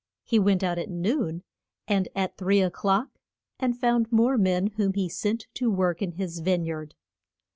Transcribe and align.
He 0.23 0.39
went 0.39 0.63
out 0.63 0.79
at 0.79 0.89
noon, 0.89 1.43
and 1.87 2.09
at 2.15 2.35
three 2.35 2.59
o'clock, 2.59 3.19
and 3.59 3.77
found 3.79 4.11
more 4.11 4.35
men 4.35 4.71
whom 4.77 4.93
he 4.93 5.07
sent 5.07 5.45
to 5.53 5.69
work 5.69 6.01
in 6.01 6.13
his 6.13 6.39
vine 6.39 6.65
yard. 6.65 6.95